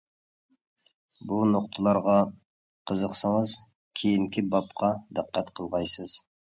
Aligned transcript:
بۇ 1.31 1.37
نۇقتىلارغا 1.49 2.17
قىزىقسىڭىز 2.93 3.57
كېيىنكى 4.01 4.49
بابقا 4.57 4.95
دىققەت 5.21 5.59
قىلغايسىز. 5.61 6.23